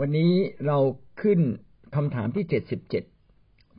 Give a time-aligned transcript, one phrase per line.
[0.00, 0.32] วันนี้
[0.66, 0.78] เรา
[1.22, 1.40] ขึ้น
[1.96, 3.04] คำถามที่เจ็ดสิบเจ็ด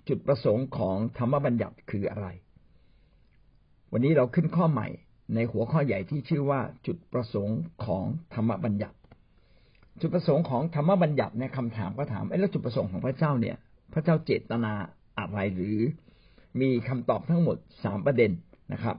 [0.08, 2.28] จุดประสงค์ของธรรมบัญญัติคืออะไร
[3.92, 4.88] วันนี้เราขึ้นข้อใหม่
[5.35, 8.97] ในหัวข้อใหญ่ที่ชื่อว่าจุดประสงค์ของธรรมบัญญัติ
[10.01, 13.58] จุดประสงค์ของธรรมบัญญัติในคำถามก็ถามไอ้แล้วจุดประสงค์ของพระเจ้าเนี่ย
[13.94, 14.74] พระเจ้าเจตนา
[15.20, 15.78] อะไรหรือ
[16.62, 18.31] มีคำตอบทั้งหมดสามประเด็น
[18.73, 18.95] นะครับ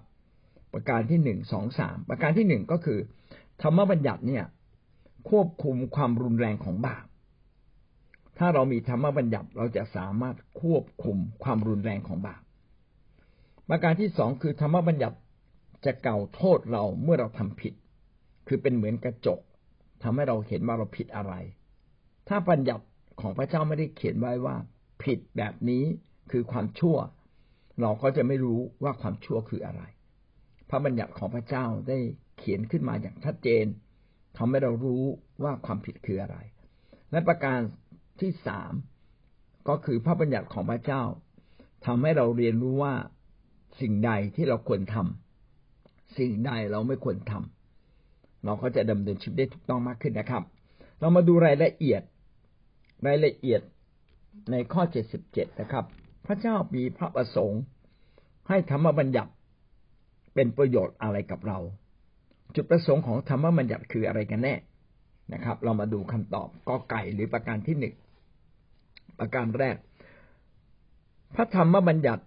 [0.73, 2.99] ประการที่หนึ่งสองสามประการที่หนึ่งก็คือ
[3.63, 4.45] ธรรมบัญญัติเนี่ย
[5.31, 7.05] ควบคุมความรุนแรงของบาป
[8.39, 12.43] ถ้าเรามีธรรมบัญญัติเราจะสามารถควบคุมความรุนแรงของบาป
[13.69, 15.19] ประการที่สองคือธรรมบัญญัติ
[15.85, 17.75] จะเก่าโทษเราเมื่อเราทำผิด
[18.49, 19.41] คือเป็นเหมือนกระจก
[20.03, 21.35] ทำให้เราเห็นว่าเราผิดอะไร
[22.29, 22.85] ถ้าบัญญัติ
[23.21, 24.57] ของพระเจ้าไม่ได้เขียนไว้ว่า
[25.03, 25.85] ผิดแบบนี้
[26.31, 26.97] คือความชั่ว
[27.81, 29.83] เราก็จะไม่รู้ว่าความชั่วคืออะไร
[30.69, 31.99] พระบัญญัติของพระเจ้าได้
[32.39, 33.67] เขียนขึ้นมาอย่างชัดเจน
[34.37, 35.05] ทำให้เรารู้
[35.45, 36.37] ว่าความผิดคืออะไร
[37.11, 37.61] และประการ
[38.23, 38.73] ที่สาม
[39.69, 41.03] ก็คือพระบัญญัติของพระเจ้า
[41.87, 42.95] ทำให้เราเรียนรู้ว่า
[43.81, 50.43] สิ่งใดที่เราควรทำสิ่งใดเราไม่ควรทำเราก็จะดำเนินชีวิตได้ถูกต้องมากขึ้นนะครับ
[51.01, 52.03] เรามาดูรายละเอียด
[53.07, 53.61] รายละเอียด
[54.51, 55.85] ในข้อเจ็ดสิบเจ็ดนะครับ
[56.27, 57.61] พระเจ้ามีพระประสงค์
[58.49, 59.33] ให้ธรรมบัญญัติ
[60.35, 61.59] เป็นประโยชน์อะไรกับเรา
[62.55, 64.55] จุดประสงค์ของธรรมบัญญัติคืออะไรกันแน่
[65.33, 67.95] นะครับ เรามาดูคำตอบกอไก่หรือประการที่หนึ่ง
[69.19, 69.77] ประการแรก
[71.35, 72.25] พระธรรมบัญญัติ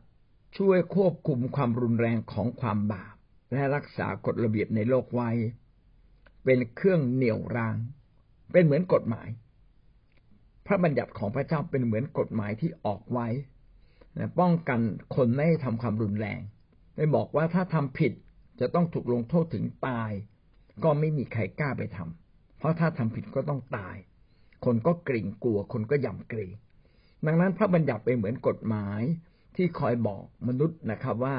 [0.58, 3.16] ช่วยควบคุมความรุนแรงของความบาป
[3.54, 5.30] และรักษากฎระเบียบในโลกไว้
[6.44, 7.76] เป็นเครื่องเหนี่ยวราง
[8.52, 9.28] เป็นเหมือนกฎหมาย
[10.66, 13.28] พระบัญญัติของพระเจ้าเป็นเหมือนกฎหมายที่ออกไว้
[14.40, 14.80] ป้องกัน
[15.16, 16.40] คนไม่ให้ทำความรุนแรง
[16.96, 18.14] ได้บอกว่าถ้าทำผิด
[18.60, 20.12] จะต้องถูกลงโทษถึงตาย
[20.84, 23.96] ก็ไม่มีใครกล้าไปทำเพราะถ้าทำผิดก็ต้องตาย
[24.66, 26.54] คนก็เกรงกลัว คนก็ยำเกรง
[27.26, 29.02] ดังนั้นพระบัญญัติเป็นเหมือนกฎหมาย
[29.56, 31.38] ที่คอยบอกมนุษย์นะครับว่า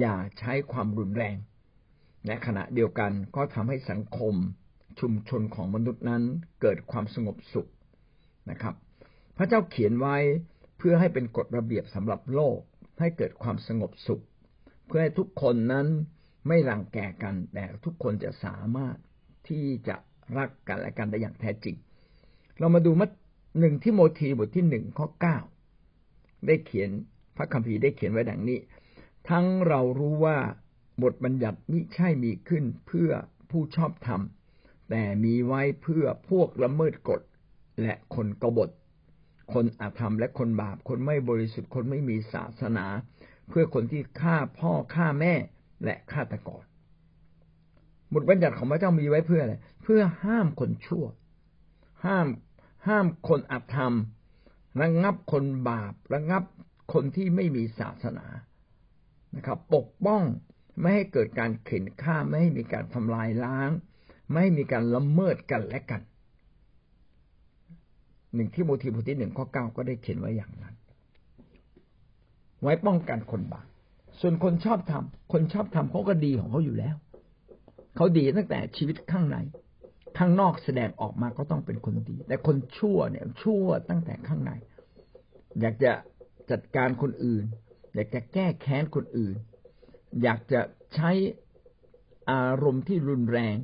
[0.00, 1.36] อย่าใช้ความรุนแรง
[2.26, 4.34] ในขณะเดียวกันก็ทำให้สังคม
[5.00, 6.22] ชุมชนของมนุษย์นั้น
[6.62, 7.70] เกิดความสงบสุข
[8.50, 8.74] นะครับ
[9.36, 10.16] พระเจ้าเขียนไว้
[10.78, 12.58] เพื่อให้เป็นกฎระเบียบสำหรับโลก
[13.00, 14.22] ให้เกิดความสงบสุข
[14.86, 15.86] เพื่อให้ทุกคนนั้น
[16.48, 18.96] ไม่รังแกกันแต่ทุกคนจะสามารถ
[19.48, 19.96] ที่จะ
[20.36, 21.76] รักกันและกันได้อย่างแท้จริง
[22.58, 23.06] เรามาดูมั
[23.58, 25.38] หนึ่งที่โมธีบทที่หนึ่งข้อเก้า
[26.46, 26.90] ได้เขียน
[27.36, 28.58] พระคัมภีร์ได้เขียนไว้ดังนี้
[29.28, 30.38] ทั้งเรารู้ว่า
[31.02, 33.10] บทบัญญัติมิใช่มีขึ้นเพื่อ
[33.50, 34.20] ผู้ชอบธรรม
[34.90, 37.20] แต่มีไว้เพื่อพวกละเมิดกฎ
[37.82, 38.70] และคนกบฏ
[39.52, 42.86] คนอาธรรมและคนบาป คนไม่บริสุทธิ์คนไม่มีศาสนา
[43.48, 45.34] เพื่อคนที่ฆ่าพ่อฆ่าแม่
[45.84, 46.64] และฆาตกร
[48.14, 51.04] บทบัญญัติของพระเจ้ามีไว้เพื่ออะไร เพื่อห้ามคนชั่ว
[52.04, 52.26] ห้าม
[52.86, 53.94] ห้ามคนอธรรม
[54.80, 56.42] ระงับคนบาป ระงับ
[56.92, 58.26] คนที่ไม่มีศาสนา
[59.36, 60.22] นะครับ ปกป้อง
[60.80, 63.70] ไม่ให้เกิดการเข็นฆ่าไม่ให้มีการทำลายล้าง
[64.28, 66.02] ไม่ให้มีการละเมิดกันและกัน
[68.34, 70.74] หนึ่งที่โมทีบทที่หนึ่งข้อเก้าก็ได้เขียนไว้อย่างนั้น
[72.62, 73.66] ไว้ป้องกันคนบาป
[74.20, 76.96] ส่วนคนชอบทำคนชอบทำเขาก็ดีของเขาอยู่แล้ว
[77.96, 79.36] เขาดีตั้งแต่ชีวิตข้างใน
[80.18, 84.52] ข้างนอกแสดงออกมาก็ต้องเป็นคนดี แต่คนชั่วเนี่ยชั่วตั้งแต่ข้างใน
[85.60, 85.92] อยากจะ
[86.50, 87.44] จัดการคนอื่น
[87.94, 89.34] อยากจะแก้แค้นคนอื่น
[90.22, 90.60] อยากจะ
[90.94, 91.10] ใช้
[92.30, 93.56] อารมณ์ที่รุนแรง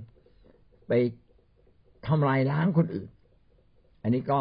[0.88, 0.92] ไป
[2.06, 3.08] ทำลายล้างคนอื่น
[4.02, 4.40] อันนี้ก็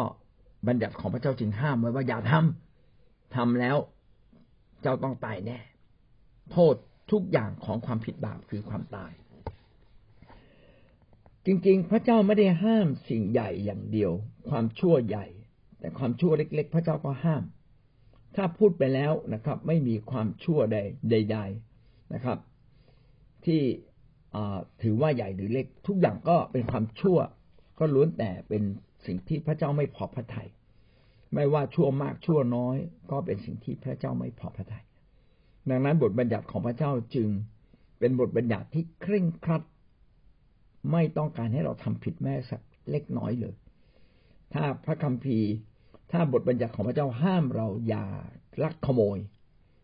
[0.66, 3.76] บัญญัติของพระเจ้าจึงห้ามไว้ว่าอย่าทำทำแล้ว
[4.82, 5.58] เจ้าต้องตายแน่
[6.52, 6.74] โทษ
[7.12, 9.12] ทุกอย่างของความผิดบาปคือความตาย
[11.46, 14.12] จริงๆ พระเจ้าไม่ได้ห้ามสิ่งใหญ่อย่างเดียว
[14.48, 15.26] ความชั่วใหญ่
[15.80, 17.42] แต่ความชั่วเล็ก ๆ พระเจ้าก็ห้าม
[18.36, 20.78] ถ้าพูดไปแล้วนะครับ ไม่มีความชั่วใด
[21.10, 21.38] ใด
[21.74, 22.38] ๆนะครับ
[23.44, 23.62] ที่
[24.82, 27.18] ถือว่าใหญ่หรือเล็ก ทุกอย่างก็เป็นความชั่ว
[27.78, 28.62] ก็ล้วนแต่เป็น
[29.06, 30.48] สิ่งที่พระเจ้าไม่พอพระทยัย
[31.34, 32.76] ไม่ว่าชั่วมากชั่วน้อย
[33.10, 34.84] ก็เป็นสิ่งที่พระเจ้าไม่พอพระทยัย
[35.70, 37.28] ดังนั้นบทบัญญัติของพระเจ้าจึง
[37.98, 39.62] เป็นบทบัญญัติที่เคร่งครัด
[40.90, 43.54] ไม่ต้องการให้เราทำผิดแม้สักเล็กน้อยเลย
[44.52, 45.50] ถ้าพระคัมภีร์
[46.12, 48.06] ถ้าบทบัญญัติของพระเจ้าห้ามเราอย่า
[48.62, 49.18] ลักขโมย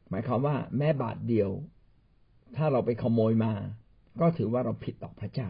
[0.08, 1.50] หมายความว่าแม้บาทเดียว
[2.56, 3.52] ถ้าเราไปขโมยมา
[4.20, 5.48] ก็ถือว่าเราผิดต่อพระเจ้า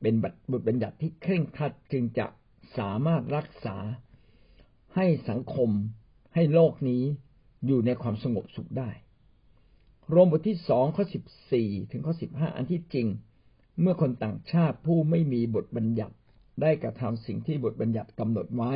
[0.00, 0.14] เป็น
[0.52, 2.26] บทบัญญัติที่เคร่งครัดจึงจะ
[2.78, 3.76] สามารถรักษา
[4.96, 5.70] ให้สังคม
[6.34, 7.02] ให้โลกนี้
[7.66, 8.90] อยู่ในความสงบสุขได้
[10.10, 13.06] โรมบทที่สองข้อสิบสี่ถึงข้อสิบห้าอันที่จริง
[13.80, 16.14] เมื่อคนต่างชาติผู้ไม่มีบทบัญญัติ
[16.62, 18.72] ได้กระทำสิ่งที่บทบัญญัติกำหนดไว้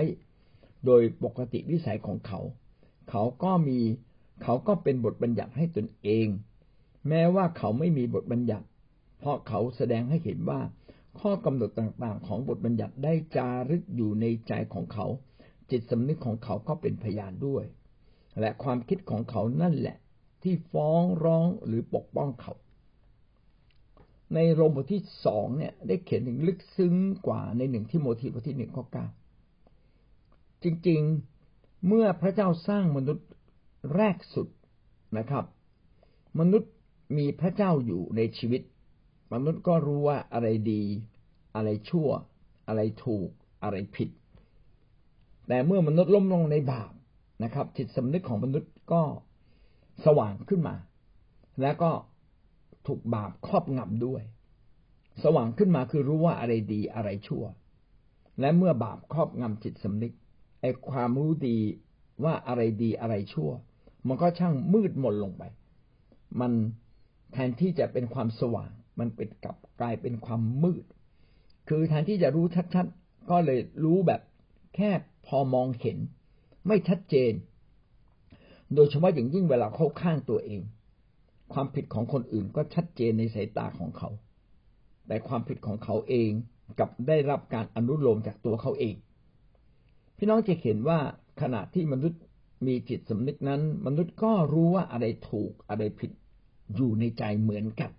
[0.87, 2.41] โดยปกติวิสัยของเขา
[3.11, 3.79] เขาก็มี
[4.43, 6.27] เขาก็เป็นบทบัญญัติให้ตนเอง
[7.09, 8.67] แม้ว่าเขาไม่มีบทบัญญัติ
[9.19, 10.61] เพราะเขาแสดงให้เห็นว่า
[11.21, 15.07] ข้อกำหนดต่างๆ ของบทบัญญัติได้จารึกอยู่ในใจของเขา
[15.71, 17.65] จิตสำนึกของเขาก็เป็นพยานด้วย
[18.41, 19.97] และความคิดของเขานั่นแหละ
[20.43, 22.53] ที่ฟ้องร้องหรือปกป้องเขา
[24.35, 26.95] ในโรมบทที่สองเนี่ย ได้เขียนถึงลึกซึ้ง
[27.27, 29.07] กว่าในหนึ่งที่โมทีบทที่หนึ่งข้อเก้า
[30.63, 33.29] จริงๆเมื่อพระเจ้าสร้างมนุษย์
[33.97, 34.49] แรกสุด
[35.19, 35.45] นะครับ
[36.41, 36.73] มนุษย์
[37.17, 38.63] มีพระเจ้าอยู่ในชีวิต
[39.33, 40.83] มนุษย์ก็รู้ว่าอะไรดี
[41.57, 42.09] อะไรชั่ว
[42.69, 43.29] อะไรถูก
[43.63, 44.09] อะไรผิด
[45.49, 46.93] แต่เมื่อมนุษย์ล้มลงในบาป
[47.45, 49.03] นะครับ จิตสำนึกของมนุษย์ก็
[50.05, 50.75] สว่างขึ้นมา
[51.63, 51.91] แล้วก็
[52.87, 54.23] ถูกบาปครอบงำด้วย
[55.23, 57.45] สว่างขึ้นมาคือรู้ว่าอะไรดีอะไรชั่ว
[58.41, 60.13] และเมื่อบาปครอบงำจิตสำนึก
[60.61, 61.59] ไอ้ความรู้ดี
[62.25, 63.51] ว่าอะไรดีอะไรชั่ว
[64.09, 65.43] มันก็ช่างมืดมนลงไป
[66.41, 66.53] มัน
[67.33, 70.85] แทนที่จะเป็นความสว่าง มันเป็นกลับกลายเป็นความมืด
[71.69, 74.21] คือแทนที่จะรู้ชัดๆ ก็เลยรู้แบบ
[74.77, 74.91] แค่
[75.27, 75.99] พอมองเห็น
[76.67, 77.33] ไม่ชัดเจน
[78.75, 80.61] โดยเฉพาะอย่างยิ่งเวลาเข้าข้างตัวเอง
[81.53, 84.09] ความผิดของคนอื่นก็ชัดเจนในสายตาของเขา
[85.07, 86.31] แต่ความผิดของเขาเอง
[86.79, 88.95] กับได้รับการอนุโลมจากตัวเขาเอง
[90.17, 90.99] พี่น้องจะเห็นว่า
[91.43, 92.21] ขณะที่มนุษย์
[92.67, 96.11] มีจิตสำนึกนั้น มนุษย์ก็รู้ว่าอะไรถูกอะไรผิด
[96.75, 97.91] อยู่ในใจเหมือนกัน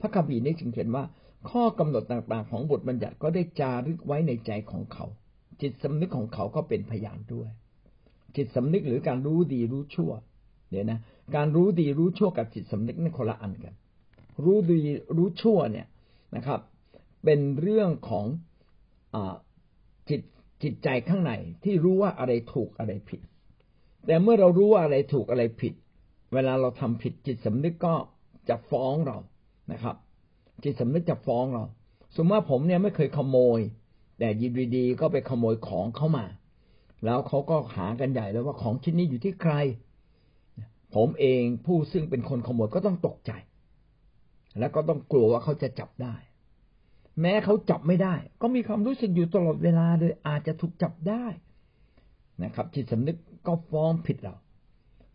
[0.00, 1.04] พระคัมภีร์ได้จึงเขียนว่า
[1.50, 5.06] ข้อกำหนดต่างๆ ของบทบัญญัติก็ได้จารึกไว้ในใจของเขา
[5.62, 7.48] จิตสำนึกของเขาก็เป็นพยานด้วย
[8.36, 10.12] จิตสำนึกหรือการรู้ดีรู้ชั่ว
[10.70, 10.98] เดี๋ยนะ
[11.36, 13.74] การรู้ดีรู้ชั่วกับจิตสำนึกนี่คนละอันกัน
[14.44, 14.78] รู้ดี
[15.16, 15.86] รู้ชั่วเนี่ย
[16.36, 16.60] นะครับ
[17.24, 18.26] เป็นเรื่องของ
[19.14, 19.16] อ
[20.08, 20.20] จิต
[20.62, 21.32] จิตใจข้างใน
[21.64, 23.20] ที่รู้ว่าอะไรถูกอะไรผิด
[24.06, 25.74] แต่เมื่อเรารู้ว่าอะไรถูกอะไรผิด
[26.34, 27.94] เวลาเราทำผิดจิตสำนึกก็
[28.48, 29.18] จะฟ้องเรา
[29.72, 29.96] นะครับ
[30.64, 31.64] จิตสำนึกจะฟ้องเรา
[32.16, 33.60] สมมติว่าผมเนี่ยไม่เคยขโมย
[34.18, 36.24] แต่ยินดีๆก็ไปขโมยของเข้ามา
[37.04, 39.54] แล้วเขาก็หากันใหญ่แล้วว่าของชิ้นนี้อยู่ที่ใคร
[40.94, 43.32] ผมเองผู้ซึ่งเป็นคนขโมยก็ต้องตกใจ
[44.58, 46.14] แล้วก็ต้องกลัวว่าเขาจะจับได้
[47.20, 51.24] แม้เขาจับไม่ได้ ก็มีความรู้สึกอยู่ตลอดเวลาเลยอาจจะถูกจับได้
[52.44, 53.16] นะครับ จิตสำนึก
[53.46, 54.34] ก็ฟ้องผิดเรา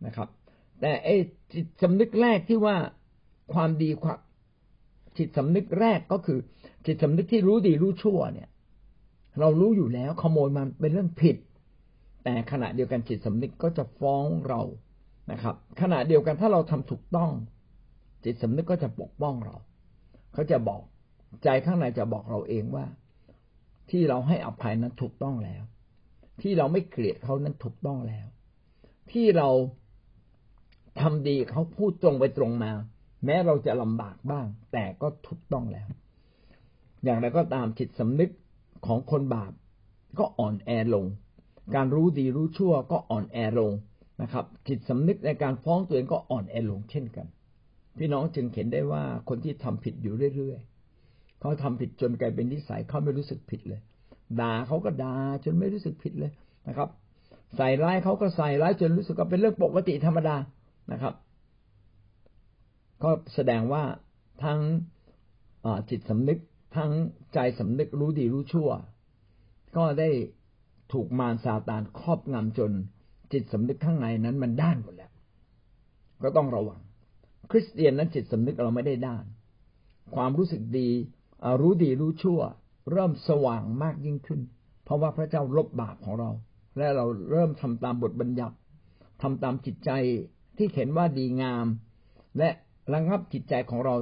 [0.05, 0.29] นะครับ
[0.79, 1.15] แต่ไอ้
[1.53, 2.75] จิตสำนึกแรกที่ว่า
[3.53, 4.19] ความดีความ
[5.17, 6.39] จิตสำนึกแรกก็คือ
[6.85, 8.49] จิตสำนึกที่รู้ดีรู้ชั่วเนี่ย
[9.39, 11.37] เรารู้อยู่แล้วขโมยมันเป็นเรื่องผิด
[12.23, 14.61] แต่ขณะเดียวกันจิตสำนึกก็จะฟ้องเรา
[15.31, 17.31] นะครับ ขณะเดียวกันถ้าเราทำถูกต้อง
[18.23, 19.55] จิตสำนึกก็จะปกป้องเรา
[20.33, 20.81] เขาจะบอก
[21.43, 22.85] ใจข้างในจะบอกเราเองว่า
[23.89, 25.63] ที่เราให้อภัยนั้นถูกต้องแล้ว
[26.41, 28.27] ที่เราไม่เกลียดเขานั้นถูกต้องแล้ว
[29.11, 29.49] ที่เรา
[31.01, 32.71] ทำดีเขาพูดตรงไปตรงมา
[33.25, 35.87] แม้เราจะลำบากบ้าง แต่ก็ถูกต้องแล้ว
[37.03, 38.31] อย่างไรก็ตามจิตสำนึก
[38.85, 39.51] ของคนบาป
[40.19, 41.07] ก็อ่อนแอลง
[41.75, 43.73] การรู้ดีรู้ชั่วก็อ่อนแอลง
[44.21, 47.27] นะครับ จิตสำนึกในการฟ้องตัวเองก็อ่อนแอลงเช่นกัน
[47.97, 53.81] พี่น้องจึงเห็นได้ว่าคนที่ทำผิดอยู่เรื่อยๆเขาทำผิดจนกลายเป็นนิสัยเขาไม่รู้สึกผิดเลย
[54.39, 55.15] ด่าเขาก็ด่า
[55.45, 56.31] จนไม่รู้สึกผิดเลย
[56.67, 56.89] นะครับ
[57.55, 60.35] ใส่ร้ายเขาก็ใส่ร้ายจนรู้สึกว่าเป็นเรื่องปกติธรรมดา
[60.91, 61.13] นะครับ
[63.03, 63.83] ก็แสดงว่า
[64.43, 64.59] ทั้ง
[65.89, 66.39] จิตสำนึก
[66.77, 66.91] ทั้ง
[67.33, 68.69] ใจสำนึกรู้ดีรู้ชั่ว
[69.77, 70.09] ก็ได้
[70.93, 72.71] ถูกมารซาตานครอบงำจน
[73.31, 75.11] จิตสำนึกข้างในนั้นมันด้านหมดแล้ว
[76.23, 76.79] ก็ต้องระวัง
[77.51, 79.25] คริสเตียนนั้นจิตสำนึกเราไม่ได้ด้าน
[80.15, 80.89] ความรู้สึกดี
[81.61, 82.39] รู้ดีรู้ชั่ว
[82.91, 84.41] เริ่มสว่างมากยิ่งขึ้น
[84.83, 86.29] เพราะว่าพระเจ้าลบบาปของเรา
[86.77, 88.55] และเราเริ่มทำตามบทบัญญัติ
[89.21, 89.91] ทำตามจิตใจ
[90.57, 91.65] ที่เห็นว่าดีงาม
[92.37, 92.49] และ
[92.93, 93.95] ระงับจิตใจของเรา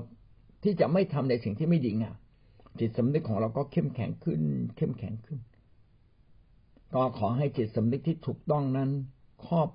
[0.63, 2.15] ที่จะไม่ทำในสิ่งที่ไม่ดีงาม
[2.79, 4.41] จิตสำนึกของเราก็เข้มแข็งขึ้น
[4.77, 5.39] เข้มแข็งขึ้น
[6.93, 8.89] ก็ขอให้จิตสำนึกที่ถูกต้องนั้น
[9.47, 9.69] ครอบ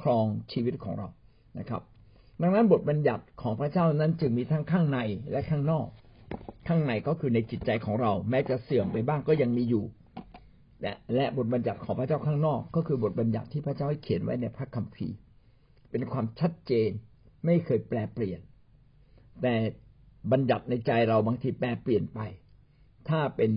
[0.00, 1.08] ครองชีวิตของเรา
[1.58, 1.82] นะครับ
[2.40, 4.98] ดังนั้นบทบัญญัติของพระเจ้านั้นจึงมีทั้งข้างใน
[5.30, 5.86] และข้างนอก
[6.68, 9.84] ข้างในก็คือในจิตใจของเรา แม้จะเสื่อมไปบ้างก็ยังมีอยู่
[10.82, 15.16] และและบทบัญญัติของพระเจ้าข้างนอก ก็คือบทบัญญัติที่พระเจ้าให้เขียนไว้ในพระคัมภีร์
[15.90, 16.90] เป็นความชัดเจน
[17.44, 18.40] ไม่เคยแปลเปลี่ยน
[19.42, 19.54] แต่
[20.32, 22.20] บัญญัติในใจเราบางทีแปลเปลี่ยนไป
[23.08, 23.50] ถ้าเป็น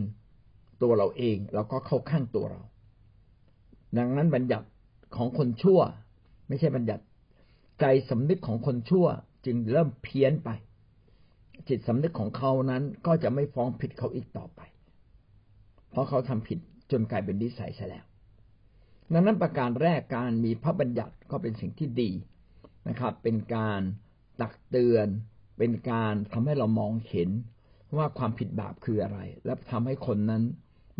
[0.81, 2.61] ตัวเราเองเราก็เข้าข้างตัวเรา
[3.97, 4.67] ดังนั้นบัญญัติ
[5.15, 5.79] ของคนชั่ว
[6.47, 7.03] ไม่ใช่บัญญัติ
[7.79, 9.07] ใจสำนึกของคนชั่ว
[9.45, 10.49] จึงเริ่มเพี้ยนไป
[11.67, 14.61] จิตสำนึกของเขานั้นก็จะไม่ฟ้องผิดเขาอีกต่อไป
[15.91, 16.59] เพราะเขาทำผิด
[16.91, 18.05] จนกลายเป็นนิสัยซะแล้ว
[19.13, 22.11] ดังนั้นประการแรกการมีพระบัญญัติก็เป็นสิ่งที่ดี
[22.89, 23.81] นะครับ เป็นการ
[24.41, 25.07] ตักเตือน
[25.57, 27.29] เป็นการทำให้เรามองเห็น
[27.97, 30.43] ว่าความผิดบาปคืออะไร และทำให้คนนั้น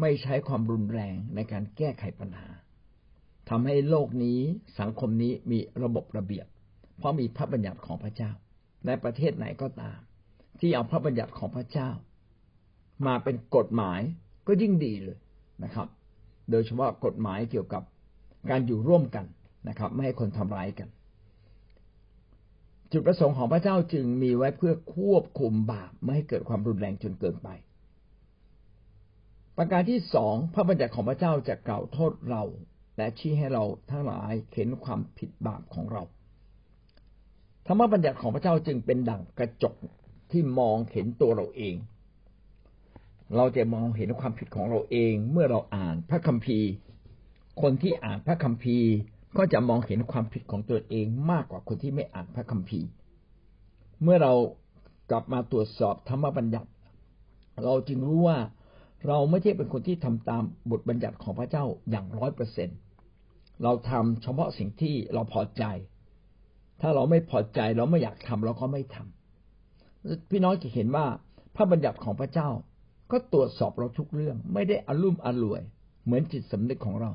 [0.01, 2.47] ไม่ใช้ความรุนแรงในการแก้ไขปัญหา
[3.49, 4.39] ทำให้โลกนี้
[4.79, 6.45] สังคมนี้มีระบบระเบียบ
[6.97, 8.31] เพราะมีพระบัญญัติของพระเจ้า
[8.85, 9.99] ในประเทศไหนก็ตาม
[10.59, 11.89] ที่เอาพระบัญญัติของพระเจ้า
[13.07, 14.01] มาเป็นกฎหมาย
[14.47, 15.17] ก็ยิ่งดีเลย
[15.63, 15.87] นะครับ
[16.51, 17.83] โดยเฉพาะกฎหมายเกี่ยวกับ
[18.49, 19.25] การอยู่ร่วมกัน
[19.69, 20.89] นะครับ ไม่ให้คนทำร้ายกัน
[22.91, 27.49] จุดประสงค์ของพระเจ้าจึงมีไว้เพื่อควบคุมบาปไม่ให้เกิดความรุนแรงจนเกินไป
[29.57, 32.43] ประการที่สองพระบัญญัติของพระเจ้าจะกล่าวโทษเรา
[32.97, 36.03] และชี้ให้เราทั้งหลายเห็นความผิดบาปของเรา
[37.67, 39.75] ธรรมบัญญัติของพระเจ้าจึงเป็นดั่งกระจก
[40.31, 41.75] ที่มองเห็นตัวเราเอง
[43.35, 46.69] เราจะมองเห็นความผิดของเราเอง เมื่อเราอ่านพระคัมภีร์
[47.61, 48.89] คนที่อ่านพระคัมภีร์
[49.37, 52.87] ก็จะมองเห็นความผิดของตัวเองมากกว่าคนที่ไม่อ่านพระคัมภีร์
[54.03, 54.33] เมื่อเรา
[55.09, 56.69] กลับมาตรวจสอบธรรมบัญญัติ
[57.63, 58.37] เราจึงรู้ว่า
[59.07, 62.69] เราไม่ใช่เป็นคนที่ทำตามบทบัญญัติของพระเจ้าอย่างร้อยเปอร์เซ็น
[63.63, 65.63] เราทำเฉพาะสิ่งที่เราพอใจ
[66.81, 71.05] ถ้าเราไม่พอใจเราไม่อยากทำเราก็ไม่ทำพี่น้องจะเห็นว่า
[71.55, 72.50] พระบัญญัติของพระเจ้า
[73.12, 75.62] ก็ตรวจสอบเราทุกเรื่อง ไม่ได้อารุ่มอร่วย
[76.05, 77.12] เหมือนจิตสำนึกของเรา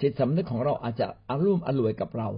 [0.00, 2.28] จิตสำนึกของเราอาจจะอารุ่มอร่วยกับเรา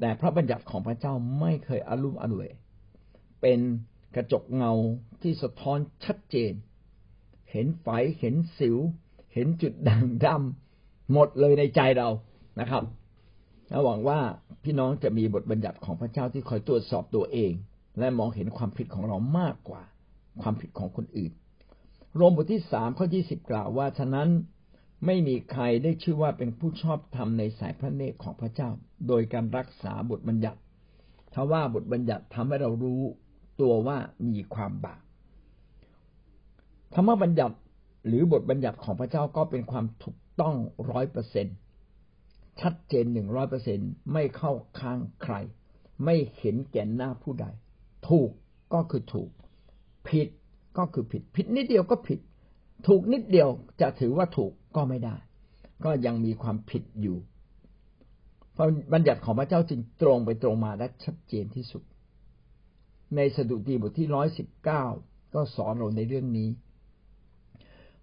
[0.00, 2.48] แต่พระบัญญัติของพระเจ้าไม่เคยอารุ่มอร่วย
[3.40, 3.60] เป็น
[4.14, 4.72] กระจกเงา
[5.22, 6.52] ที่สะท้อนชัดเจน
[7.50, 7.88] เห็นไฟ
[8.20, 8.76] เห็นสิว
[9.34, 12.08] เห็นจุดด่างดำหมดเลยในใจเรา
[12.60, 12.82] นะครับ
[13.84, 14.18] หวังว่า
[14.64, 17.52] พี่น้องจะมีบทบัญญัติของพระเจ้าที่คอยตรวจสอบตัวเอง
[17.98, 19.82] และมองเห็นความผิดของเรามากกว่า
[20.42, 21.32] ความผิดของคนอื่น
[22.16, 24.28] โรมบทที่สามข้อยี่สิบกล่าวว่าฉะนั้น
[25.06, 28.68] ไม่มีใครได้ชื่อว่าเป็นผู้ชอบธรรมในสายพระเนตรของพระเจ้า
[29.08, 30.60] โดยการรักษาบทบัญญัติ
[31.34, 33.02] ถ้าว่าบทบัญญัติทำให้เรารู้
[33.60, 33.98] ตัวว่า
[34.32, 35.02] มีความบาป
[36.94, 37.56] ธรรมบัญญัติ
[38.06, 40.54] หรือบทบัญญัติของพระเจ้าก็เป็นความถูกต้อง
[40.90, 41.56] ร้อยเปอร์เซ็นต์
[42.60, 43.78] ชัดเจนหนึ่งร้อยเปอร์เซ็น
[44.12, 45.34] ไม่เข้าข้างใคร
[46.04, 47.46] ไม่เห็นแก่นหน้าผู้ใด
[48.08, 48.30] ถูก
[48.74, 49.30] ก็คือถูก
[50.08, 50.28] ผิด
[50.78, 52.18] ก็คือผิด ผิดนิดเดียวก็ผิด
[52.86, 53.48] ถูกนิดเดียว
[53.80, 55.16] จะถือว่าถูกก็ไม่ได้
[55.84, 57.18] ก็ยังมีความผิดอยู่
[58.52, 61.82] เพราะบัญญัติของพระเจ้าจึงตรงไปตรงมาและชัดเจนที่สุด
[63.16, 64.84] ในสดุดีบทที่ร้อยสิบเก้า
[65.34, 66.48] ก็สอนเราในเรื่องนี้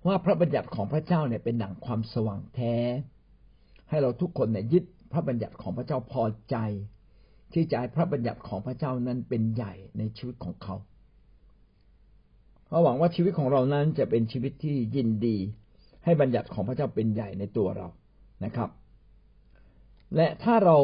[0.08, 2.76] ว่าพระบัญญัติของพระเจ้าเนี่ยเป็นหนังความสว่างแท้
[3.90, 6.56] ให้เราทุกคนเนี่ยยึดพระบัญญัติของพระเจ้าพอใจ
[7.54, 10.76] ที่จะให้พระบัญญัติของพระเจ้านั้นเป็นใหญ่ในชีวิตของเขา
[12.70, 15.38] เราหวังว่าชีวิตของเรานั้นจะเป็นชีวิตที่ยินดี
[16.04, 17.88] ให้บัญญัติของพระเจ้าเป็นใหญ่ในตัวเรา
[18.46, 18.70] นะครับ
[20.16, 20.78] และถ้าเรา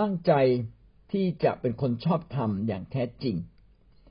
[0.00, 0.32] ตั้งใจ
[1.12, 3.36] ที่จะเป็นคนชอบธรรมอย่างแท้จริง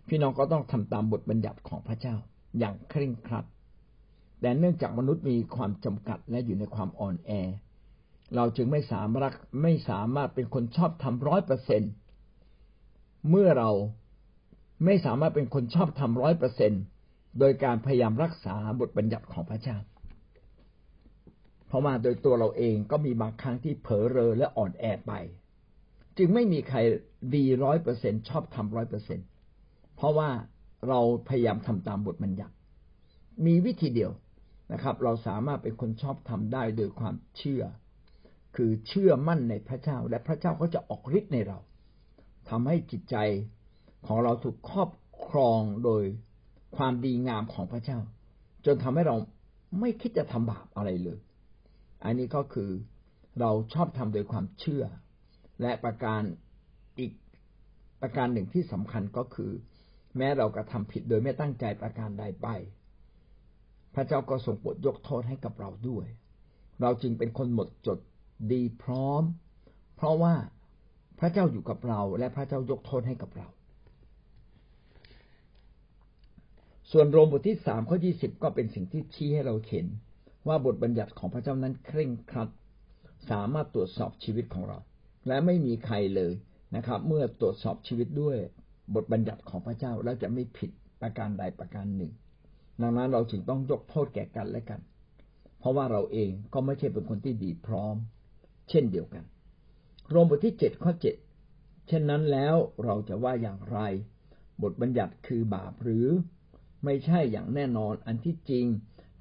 [0.08, 2.16] พี่น้องก็ต้องทำตามบทบัญญัติของพระเจ้า
[2.60, 3.46] อย่างเคร่งครัด
[4.42, 7.32] แต่เนื่องจากมนุษย์มีความจำกัดและอยู่ในความอ่อนแอ
[8.36, 11.84] เราจึงไม่สามารถไม่สามารถเป็นคนชอบธรรมร้อยเปอร์เซ็น
[13.30, 13.72] เมื่อเรา
[14.86, 16.74] ไม่สามารถเป็นคนชอบทำร้อยเปอร์เซ็น
[17.40, 19.78] โดยการพยายามรักษาบทบัญญัติของพระเจ้า
[21.68, 25.14] เพราะมาโดยตัวเราเองก็มีบางครั้งที่เผลอเรอและอ่อนแอไป
[26.18, 26.80] จึงไม่มีใคร
[27.36, 29.20] ดีร้อยเปอร์เซ็นชอบทำร้อยเปอร์เซ็น
[29.96, 30.30] เพราะว่า
[30.88, 32.54] เราพยายามทำตามบทบัญญัติ
[33.46, 34.12] มีวิธีเดียว
[34.74, 37.64] นะครับ เราสามารถเป็นคนชอบทำได้โดยความเชื่อ
[38.56, 41.60] คือเชื่อมั่นในพระเจ้า และพระเจ้าก็จะออกฤทธิ์ในเรา
[42.50, 43.16] ทำให้จิตใจ
[44.08, 44.90] ของเราถูกครอบ
[45.28, 46.04] ครองโดย
[46.78, 48.00] ความดีงามของพระเจ้า
[48.66, 49.16] จนทำให้เรา
[49.80, 51.20] ไม่คิดจะทำบาปอะไรเลย
[52.04, 52.70] อันนี้ก็คือ
[53.40, 54.84] เราชอบทำโดยความเชื่อ
[55.62, 56.22] และประการ
[57.00, 57.12] อีก
[58.02, 59.52] ประการหนึ่งที่สำคัญก็คือ
[60.18, 62.48] แม้เรากระทำผิดโดยไม่ตั้งใจประการใดไป
[63.96, 66.08] พระเจ้าก็ทรงโปรดยกโทษให้กับเราด้วย
[66.82, 68.00] เราจึงเป็นคนหมดจด
[68.52, 69.24] ดีพร้อม
[69.96, 70.34] เพราะว่า
[71.20, 73.48] พระเจ้าอยู่กับเรา และพระเจ้ายกโทษให้กับเรา
[76.92, 79.86] ส่วนโรมบทที่สามข้อยี่สิบก็เป็นสิ่งที่ชี้ให้เราเห็น
[80.48, 82.50] ว่าบทบัญญัติของพระเจ้านั้นเคร่งครัด
[83.30, 84.78] สามารถตรวจสอบชีวิตของเรา
[85.28, 86.34] และไม่มีใครเลย
[86.76, 88.38] นะครับ เมื่อตรวจสอบชีวิตด้วย
[88.96, 92.12] บทบัญญัติของพระเจ้าแล้วจะไม่ผิดประการใดประการหนึ่ง
[92.82, 94.82] ดังนั้นเราจึงต้องยกโทษแก่กันและกัน
[95.60, 97.96] เพราะว่าเราเองก็ไม่ใช่เป็นคนที่ดีพร้อม
[98.70, 99.24] เช่นเดียวกัน
[100.10, 101.16] โรมบทที่เจ็ดข้อเจ็ด
[101.88, 103.80] เช่นนั้นแล้วเราจะว่าอย่างไร
[104.64, 106.08] บทบัญญัติคือบาปหรือ
[106.86, 108.66] ไม่ใช่อย่างแน่นอนอันที่จริง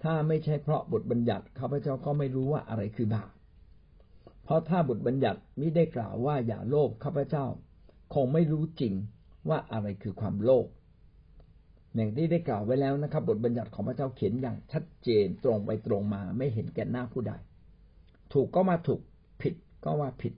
[0.03, 3.31] ถ้าไม่ใช่เพราะบทบัญญัติข้าพเจ้าก็ไม่รู้ว่าอะไรคือบาป
[4.45, 7.45] เพราะถ้าบทบัญญัติมิได้กล่าวว่าอย่าโลภข้าพเจ้า
[8.15, 8.95] คงไม่รู้จริง
[9.49, 10.67] ว่าอะไรคือความโลภ
[11.95, 17.33] อย่างที่ได้กล่าวไว้แล้วนะครับ บทบัญญัติของพระเจ้าเขียนอย่างชัดเจนตรงไปตรงมาไม่เห็นแก่หน้าผู้ใด
[18.33, 19.01] ถูกก็มาถูก
[19.43, 20.35] ผิดก็ว่าผิด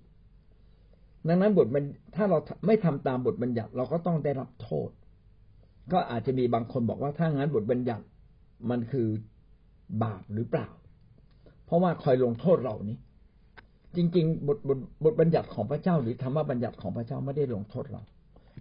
[1.28, 4.90] ดังนั้นบทมันถ้าเราไม่ทำตามบทบัญญัติเราก็ต้องได้รับโทษ
[5.92, 8.04] ก็อาจจะมีบางคนบอกว่าถ้างั้นบทบัญญัติ
[8.70, 9.08] มันคือ
[10.02, 10.68] บาปหรือเปล่า
[11.64, 12.98] เพราะว่าคอยลงโทษเรานี้
[13.96, 18.02] จริง ๆ บทบทบทบัญญัติของพระเจ้า หรือธรรมบัญญัติของพระเจ้าไม่ได้ลงโทษเรา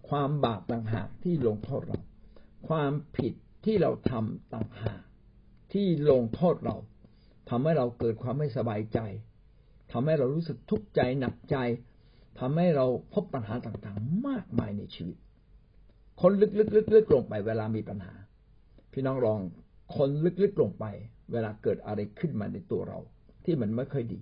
[0.10, 2.00] ความบาปต่างหากที่ลงโทษเรา
[2.68, 3.34] ความผิด
[3.66, 5.02] ที่เราทำต่างหาก
[5.74, 6.76] ที่ลงโทษเรา
[7.50, 9.00] ทำให้เราเกิดความไม่สบายใจ
[9.92, 11.58] ทำให้เรารู้สึกทุกข์ใจหนักใจ
[12.40, 15.18] ทำให้เราพบปัญหาต่างๆ มากมายในชีวิต
[16.22, 18.14] คนลึกๆๆลงไปเวลามีปัญหา
[18.92, 19.40] พี่น้องลอง
[19.98, 20.10] คน
[20.44, 20.86] ลึกๆลงไป
[21.32, 23.00] เวลาเกิดอะไรขึ้นมาในตัวเรา
[23.46, 24.20] ที่มันไม่ค่อยดี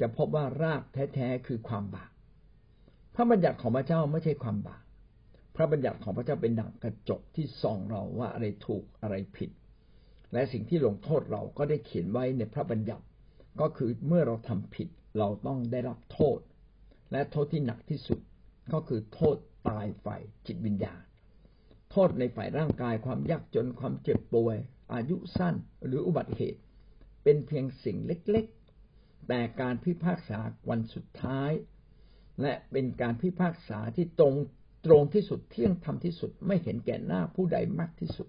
[0.00, 0.82] จะพบว่าราก
[1.14, 2.10] แท้ๆคือความบาป
[3.14, 4.82] พระบัญญัติของพระเจ้าไม่ใช่ความบาป
[5.56, 9.50] พระบัญญัติของพระเจ้าเป็นดั่งกระจกที่ส่องเราว่าอะไรถูกอะไรผิด
[10.32, 13.04] และสิ่งที่ลงโทษเราก็ได้เขียนไว้ในพระบัญญัติ
[13.60, 16.38] ก็คือเมื่อเราทำผิดเราต้องได้รับโทษ
[17.12, 18.20] และโทษที่หนักที่สุด
[18.72, 19.36] ก็คือโทษ
[19.68, 21.00] ตายฝ่ายจิตวิญญาณ
[21.90, 24.56] โทษในฝ่ายร่างกายความยากจนความเจ็บป่วย
[24.94, 25.54] อายุสั้น
[25.86, 26.60] หรืออุบัติเหตุ
[27.22, 30.38] เป็นเพียงสิ่งเล็กๆ แต่การพิพากษา
[30.70, 31.50] วันสุดท้าย
[32.42, 34.34] และเป็นการพิพากษาที่ตรง
[34.86, 38.28] ตรงที่สุดเที่ยงธรรมที่สุดไม่เห็นแก่หน้าผู้ใดมากที่สุด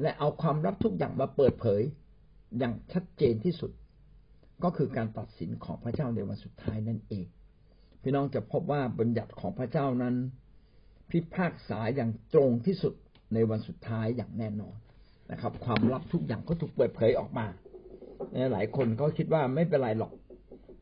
[0.00, 1.82] และเอาความลับทุกอย่างมาเปิดเผย
[2.58, 3.70] อย่างชัดเจนที่สุด
[4.64, 7.26] ก็คือการตัดสินของพระเจ้าในวันสุดท้ายนั่นเอง
[8.02, 10.14] พี่น้องจะพบว่าบัญญัติของพระเจ้านั้น
[11.10, 12.94] พิพากษาอย่างตรงที่สุด
[13.34, 14.76] ในวันสุดท้ายอย่างแน่นอน
[15.30, 17.46] นะครับ ความลับทุกอย่างก็ถูกเปิดเผยออกมา
[18.52, 20.12] หลายคนก็คิดว่าไม่เป็นไรหรอก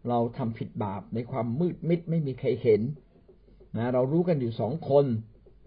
[0.08, 2.82] เราทำผิดบาปในความมืดมิดไม่มีใครเห็น
[3.76, 5.06] นะเรารู้กันอยู่สองคน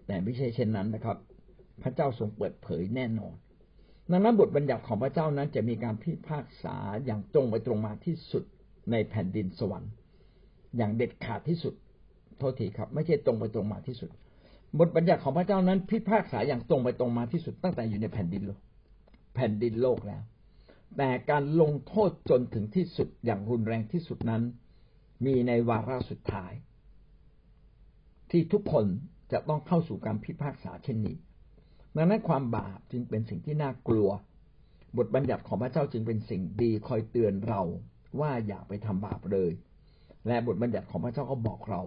[0.06, 1.16] แต่ไม่ใช่เช่นนั้นนะครับ
[1.82, 3.34] พระเจ้าทรงเปิดเผยแน่นอน
[4.10, 8.44] ดังนั้นบทบัญญัติของพระเจ้านั้นจะมีการพิพากษาอย่างตรงไปตรงมาที่สุด
[8.90, 9.92] ในแผ่นดินสวรรค์
[10.76, 11.74] อย่างเด็ดขาดที่สุด
[12.38, 14.10] โทษทีครับ ไม่ใช่ตรงไปตรงมาที่สุด
[14.78, 18.60] บทบัญญัติของพระเจ้านั้น พิพากษาอย่างตรงไปตรงมาที่สุดตั้งแต่อยู่ในแผ่นดินโลก
[19.34, 20.22] แผ่นดินโลกแล้ว
[20.96, 24.42] แต่การลงโทษจนถึงที่สุดอย่างรุนแรงที่สุดนั้น
[25.24, 26.52] มีในวาระสุดท้าย
[28.30, 28.86] ที่ทุกคน
[29.32, 31.16] จะต้องเข้าสู่การพิพากษาเช่นนี้
[31.96, 34.10] ดังนั้นความบาปจึงเป็นสิ่งที่น่ากลัว
[34.96, 37.62] บทบัญญัติของพระเจ้าจึงเป็นสิ่งดีคอยเตือนเรา
[38.20, 39.52] ว่าอย่าไปทำบาปเลย
[40.26, 41.82] และบทบัญญัติของพระเจ้าก็บอกเรา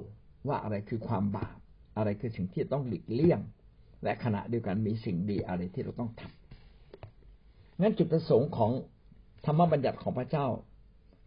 [0.47, 1.57] ว่าอะไรคือความบาป
[1.97, 3.39] อะไรคือสิ่งที่ต้องหลีกเลี่ยง
[4.03, 8.71] และขณะเดียวกันมีสิ่งดีอะไรที่เราต้องทำงั้นจุดประสงค์ของ
[9.45, 10.47] ธรรมบัญญัติของพระเจ้า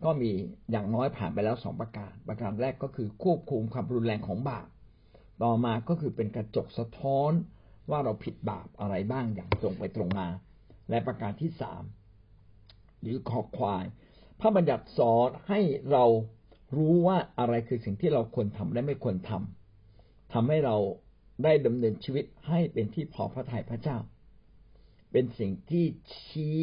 [0.05, 0.31] ก็มี
[0.71, 4.67] อย่างน้อยผ่านไปแล้วสองประการ ประการแรกก็คือควบคุมความรุนแรงของบาป
[5.43, 7.33] ต่อมาก็คือเป็นกระจกสะท้อน
[7.90, 10.29] ว่าเราผิดบาปอะไรบ้างอย่างตรงไปตรงมา
[10.90, 11.83] และประการที่สาม
[13.01, 13.85] หรือขอควาย
[14.40, 15.61] พระบัญญัติสอนให้
[15.92, 16.05] เรา
[16.77, 20.77] รู้ว่าอะไรคือสิ่งที่เราควรทำและไม่ควรทำทำให้เรา
[21.44, 23.98] ได้ดำเนินชีวิตให้เป็นที่พอพระทัยพระเจ้า
[25.12, 25.85] เป็นสิ่งที่
[26.18, 26.59] ชี้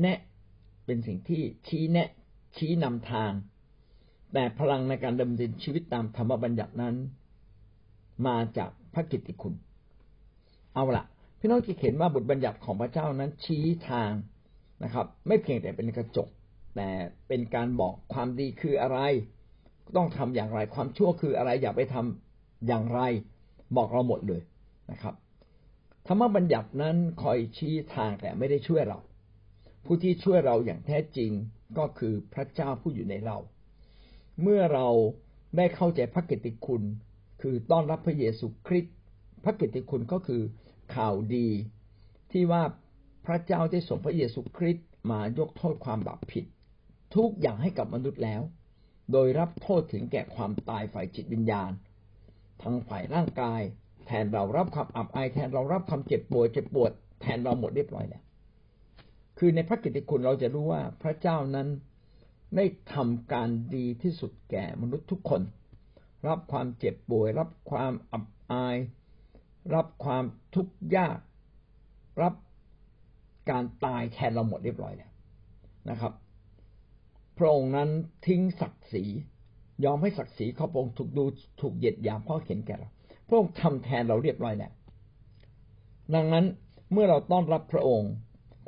[0.00, 0.18] แนะ
[0.86, 2.08] เป็นสิ่งที่ชี้แนะ
[2.56, 3.32] ชี้นำทาง
[4.32, 6.94] แต่พลังในการดำเนินชีวิตตามธรรมบัญญัตินั้น
[8.26, 9.54] มาจากพระกิตติคุณ
[10.76, 11.04] เอาละ
[11.38, 14.12] พี่น้องจะเห็นว่าบทบัญญัติของพระเจ้านั้นชี้ทาง
[14.84, 16.28] นะครับ ไม่เพียงแต่เป็นกระจก
[16.76, 16.88] แต่
[17.28, 18.98] เป็นการบอกความดีคืออะไร
[19.96, 23.00] ต้องทำอย่างไรความชั่วคืออะไร อย่าไปทำอย่างไร
[23.76, 24.42] บอกเราหมดเลย
[24.90, 25.14] นะครับ
[26.06, 28.98] ธรรมบัญญัตินั้นคอยชี้ทางแต่ไม่ได้ช่วยเรา
[29.84, 31.30] ผู้ที่ช่วยเราอย่างแท้จริง
[31.78, 33.36] ก็คือพระเจ้าผู้อยู่ในเรา
[34.42, 34.88] เมื่อเรา
[35.56, 36.82] ได้เข้าใจพระกิตติคุณ
[37.42, 38.94] คือต้อนรับพระเยซูคริสต์
[39.44, 40.42] พระกิตติคุณก็คือ
[40.94, 41.48] ข่าวดี
[42.32, 42.62] ที่ว่า
[43.26, 46.44] พระเจ้าได้ส่งพระเยซูคริสต์มายกโทษความบาปผิด
[47.16, 48.42] ทุกอย่างให้กับมนุษย์แล้ว
[49.12, 51.70] โดยรับโทษถึงแก่ความตายฝ่ายจิตวิญญาณ
[52.62, 53.60] ทั้งฝ่ายร่างกาย
[54.06, 58.22] แทนเรารับความอับอายแทนเรารับความเจ็บปวดเจ็บปวด แทนเราหมดเรียบร้อยแล้ว
[59.38, 61.68] คือในพระกิตติคุณเราจะรู้ว่าพระเจ้านั้น
[62.56, 65.42] ได้ทำการดีที่สุดแก่มนุษย์ทุกคน
[66.28, 68.76] รับความเจ็บป่วย รับความอับอาย
[69.74, 70.24] รับความ
[70.54, 71.18] ทุกข์ยาก
[72.22, 72.34] รับ
[73.50, 75.10] การตายแทนเราหมดเรียบร้อยแล้ว
[75.90, 76.12] นะครับ
[77.38, 77.88] พระองค์นั้น
[78.26, 79.04] ทิ้งศักดิ์ศรี
[79.84, 81.24] ยอมให้ศักดิ์ศรีเขาพระองค์ถูกดู
[81.60, 82.88] ถูกเหยียดหยามเพราะเห็นแก่เรา
[83.28, 84.72] พระองค์ทำแทนเราเรียบร้อยแล้ว
[86.14, 86.44] ดังนั้น
[86.92, 88.12] เมื่อเราต้อนรับพระองค์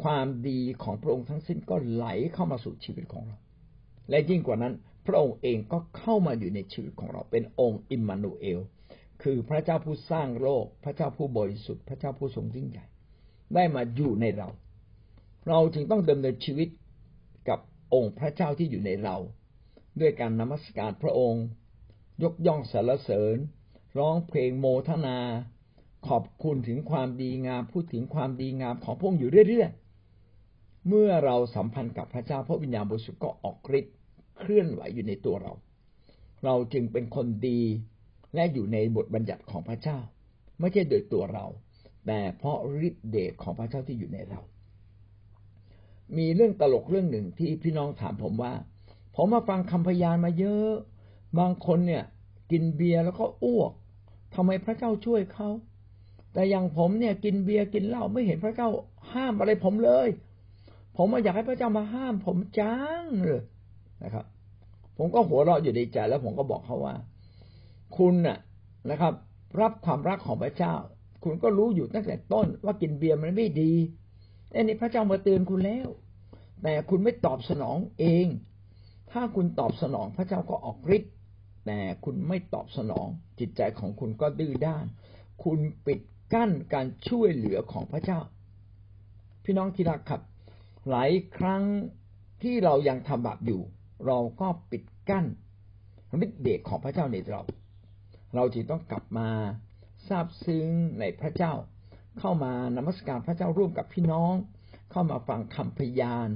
[0.02, 3.38] ความดีของพระองค์ทั้งสิ้นก็ไหลเข้ามาสู่ชีวิตของเรา
[4.10, 4.74] และยิ่งกว่านั้น
[5.06, 8.60] พระองค์เองก็เข้ามาอยู่ในชีวิตของเราเป็นองค์อิมมานูเอล
[9.22, 12.86] คือพระเจ้าผู้สร้างโลก พระเจ้าผู้บริสุทธิ์ พระเจ้าผู้ทรงยิ่งใหญ่
[13.54, 14.48] ได้มาอยู่ในเรา
[15.48, 16.68] เราจึงต้องดำเนินชีวิต
[17.48, 17.58] กับ
[17.94, 19.16] องค์พระเจ้าที่อยู่ในเรา
[20.00, 21.44] ด้วยการนมัสการพระองค์
[22.22, 23.36] ยกย่องสรรเสริญ
[23.98, 25.18] ร้องเพลงโมทนา
[26.08, 33.94] ขอบคุณถึงความดีงามพูดถึงความดีงามของพระองค์อยู่เรื่อยๆ เมื่อเราสัมพันธ์กับพระเจ้าพระวิญญาณบริสุทธิ์ก็ออกฤทธิ์
[34.38, 35.52] เคลื่อนไหวอยู่ในตัวเรา
[36.44, 37.60] เราจึงเป็นคนดี
[38.34, 39.98] และอยู่ในบทบัญญัติของพระเจ้า
[40.60, 41.46] ไม่ใช่โดยตัวเรา
[42.06, 44.40] แต่เพราะฤทธิ์เดชของพระเจ้าที่อยู่ในเรา
[46.16, 48.52] มีเรื่องตลกเรื่องหนึ่งที่พี่น้องถามผมว่า
[49.14, 50.70] ผมมาฟังคำพยานมาเยอะ
[51.38, 52.04] บางคนเนี่ย
[52.50, 53.72] กินเบียร์แล้วก็อ้วก
[54.34, 55.48] ทำไมพระเจ้าช่วยเขา
[56.32, 58.68] แต่อย่างผมเนี่ย กินเบียร์กินเหล้าไม่เห็นพระเจ้า
[59.12, 60.08] ห้ามอะไรผมเลย
[60.96, 63.42] ผมมาอยากให้พระเจ้ามาห้าม ผมจังเลย
[64.02, 64.26] นะครับ
[64.98, 66.94] ผมก็หัวเราะอยู่ในใจแล้วผมก็บอกเขาว่า
[67.96, 68.38] คุณน่ะ
[68.90, 69.14] นะครับ
[69.60, 70.74] รับความรักของพระเจ้า
[71.24, 73.72] คุณก็รู้อยู่ตั้งแต่ต้นว่ากินเบียร์มันไม่ดี
[74.54, 75.88] อันนี้พระเจ้ามาเตือนคุณแล้ว
[76.62, 78.26] แต่คุณไม่ตอบสนองเอง
[79.10, 81.12] ถ้าคุณตอบสนองพระเจ้าก็ออกฤทธิ์
[81.66, 83.06] แต่คุณไม่ตอบสนอง
[83.38, 84.84] จิตใจของคุณก็ดื้อด้าน
[85.44, 86.00] คุณปิด
[86.32, 88.20] กั้นการช่วยเหลือของพระเจ้า
[89.44, 90.22] พี่น้องที่รักครับ
[90.90, 91.62] หลายครั้ง
[92.42, 93.60] ที่เรายังทำบาปอยู่
[94.06, 95.24] เราก็ปิดกั้น
[96.24, 97.42] ฤทธิ์เดชของพระเจ้าในเรา
[98.34, 99.28] เราจึงต้องกลับมา
[100.08, 100.68] ทราบซึ้ง
[101.00, 101.52] ในพระเจ้า
[102.18, 104.34] เข้ามานมัสการพระเจ้าร่วมกับพี่น้อง
[104.90, 106.28] เข้ามาฟังคำพยาน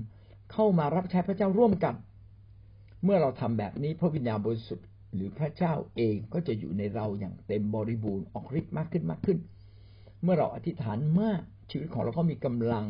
[0.52, 1.94] เข้ามารับใช้พระเจ้าร่วมกัน
[3.04, 9.38] เมื่อเราทำแบบนี้พระวิญญาณบริสุทธิ์หรือพระเจ้าเองก็จะอยู่ในเราอย่างเต็มบริบูรณ์ออกฤทธิ์มากขึ้นมากขึ้น
[10.22, 12.86] เมื่อเราอธิษฐานมากชีวิตของเราก็มีกำลัง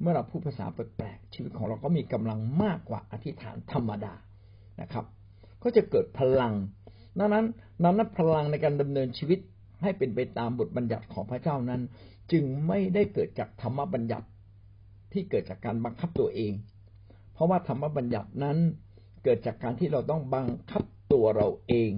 [0.00, 4.14] เมื่อเราพูดภาษาแปลกๆชีวิตของเราก็มีกำลังมากกว่าอธิษฐานธรรมดา
[4.80, 5.04] นะครับ
[5.62, 6.54] ก็จะเกิดพลัง
[7.18, 7.44] ดังนั้น
[7.82, 9.38] นั้นพลังในการดำเนินชีวิต
[9.82, 11.80] ให้เป็นไปตามบทบัญญัติของพระเจ้านั้น
[12.32, 14.26] จึงไม่ได้เกิดจากธรรมบัญญัติ
[15.12, 16.52] ที่เกิดจากการบังคับตัวเอง
[17.32, 18.58] เพราะว่าธรรมบัญญัตินั้น
[19.24, 21.90] เกิดจากการที่เราต้องบังคับตัวเราเอง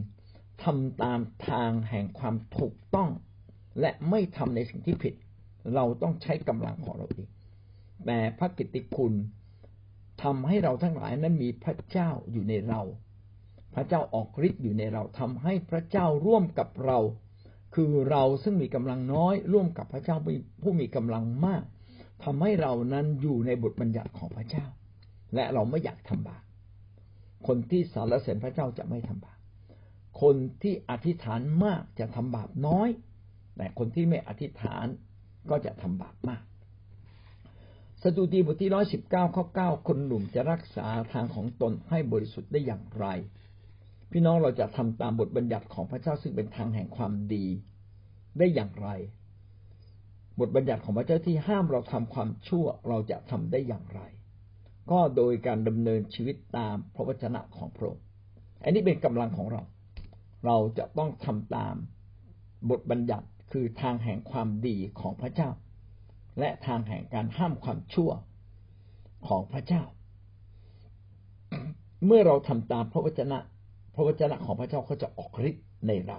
[0.62, 3.10] ทำตามทางแห่งความถูกต้อง
[3.80, 5.14] และไม่ทำในสิ่งที่ผิด
[5.74, 7.28] เราต้องใช้กำลังของเราเอง
[8.06, 9.14] แต่พระกิตติคุณ
[10.22, 12.80] ทำให้เราทั้งหลายนั้นมีพระเจ้าอยู่ในเรา
[13.74, 16.98] พระเจ้าออกฤทธิ์อยู่ในเราทำให้พระเจ้าร่วมกับเรา
[17.74, 20.16] คือเราซึ่งมีกำลังน้อย ร่วมกับพระเจ้า
[20.62, 21.64] ผู้มีกำลังมาก
[22.24, 24.66] ทำให้เรานั้นอยู่ในบทบัญญัติของพระเจ้า
[25.34, 26.42] และเราไม่อยากทำบาป
[27.46, 29.38] คนที่สารเสริญพระเจ้าจะไม่ทำบาป
[30.22, 32.88] คนที่อธิษฐานมากจะทำบาปน้อย
[33.56, 34.86] แต่คนที่ไม่อธิษฐาน
[35.50, 36.42] ก็จะทำบาปมาก
[38.02, 43.06] สดุดีบทที่ร้อยสิบเก้าข้อเก้าคนหนุ่มจะรักษาทางของตนให้บริสุทธิ์ได้อย่างไร
[44.16, 47.46] พี่น้องเราจะทำตามบทบัญญัติของพระเจ้าซึ่งเป็นทางแห่งความดี
[48.38, 48.88] ได้อย่างไร
[50.40, 54.00] บทบัญญัติของพระเจ้าที่ห้ามเราทำความชั่วเราจะทำได้อย่างไร
[54.90, 58.04] ก็โดยการดำเนินชีวิตตามพระวจนะของพระองค์
[58.62, 59.62] อันนี้เป็นกำลังของเรา
[60.46, 61.74] เราจะต้องทำตาม
[62.70, 65.50] บทบัญญัติคือทางแห่งความดีของพระเจ้า
[66.38, 68.10] และทางแห่งการห้ามความชั่ว
[69.28, 69.82] ของพระเจ้า
[72.06, 73.38] เมื่อเราทำตามพระวจนะ
[73.94, 76.18] พระวจนะของพระเจ้าก็จะออกฤทธิ์ในเรา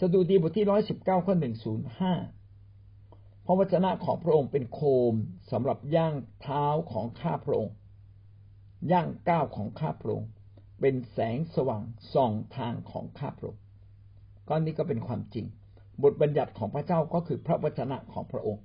[0.00, 2.12] สดุดีบทที่ร้อยสิบเก้าข้อหนึ่งศูนย์ห้า
[3.46, 4.80] พระวจนะของพระองค์เป็นโค
[5.12, 5.14] ม
[5.50, 7.74] สำหรับย่างเท้าของข้าพระองค์
[8.92, 10.28] ย่างก้าวของข้าพระองค์
[10.80, 11.82] เป็นแสงสว่าง
[12.14, 13.62] ส่องทางของข้าพระองค์
[14.48, 15.46] ก้อนนี้ก็เป็นความจริง
[16.02, 18.62] บทบัญญัติของพระเจ้าก็คือพระวจนะของพระองค์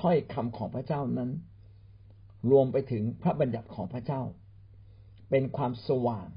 [0.00, 1.30] ถ้อยคำของพระเจ้านั้น
[2.50, 4.22] รวมไปถึงพระบัญญัติของพระเจ้า
[5.30, 6.28] เป็นความสว่าง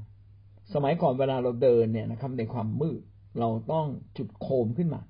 [0.74, 3.02] สมัยก่อนเวลาเราเดินเนี่ยนะครับ ในความมืด
[3.40, 5.02] เราต้องจุดโคมขึ้นมา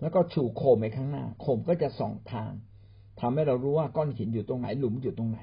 [0.00, 2.52] แล้วก็ชูโคมไปข้างหน้า โคมก็จะส่องทาง
[3.20, 5.40] ทำให้เรารู้ว่าก้อนหินอยู่ตรงไหนหลุมอยู่ตรงไหน